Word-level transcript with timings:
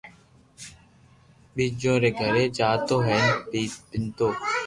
ڀيجو 1.55 1.93
ري 2.01 2.11
گھري 2.19 2.45
جاتو 2.57 2.95
ھين 3.07 3.23
پينتو 3.49 4.27